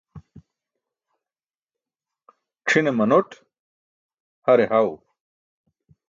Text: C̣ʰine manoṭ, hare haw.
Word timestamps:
C̣ʰine 2.67 2.91
manoṭ, 2.97 3.29
hare 4.45 4.65
haw. 4.71 4.89